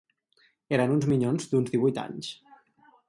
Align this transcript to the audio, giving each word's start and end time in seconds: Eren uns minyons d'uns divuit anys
Eren 0.77 0.95
uns 0.95 1.05
minyons 1.11 1.47
d'uns 1.51 1.73
divuit 1.75 2.01
anys 2.05 2.33